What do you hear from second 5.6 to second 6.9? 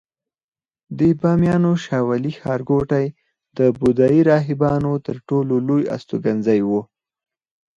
لوی استوګنځای و